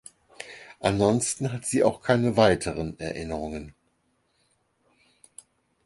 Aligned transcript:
Ansonsten 0.79 1.53
hat 1.53 1.63
sie 1.63 1.83
auch 1.83 2.01
keine 2.01 2.35
weiteren 2.35 2.99
Erinnerungen. 2.99 3.75